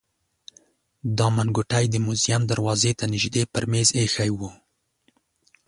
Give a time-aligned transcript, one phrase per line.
[1.17, 4.41] دا منګوټی د موزیم دروازې ته نژدې پر مېز ایښی و.